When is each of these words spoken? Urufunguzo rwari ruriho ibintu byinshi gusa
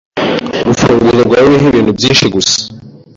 Urufunguzo 0.63 1.21
rwari 1.27 1.45
ruriho 1.47 1.67
ibintu 1.69 1.91
byinshi 1.97 2.25
gusa 2.35 2.59